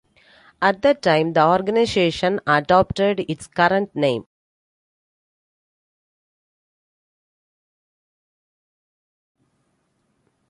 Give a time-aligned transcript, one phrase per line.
[0.63, 4.25] At that time, the organization adopted its current name.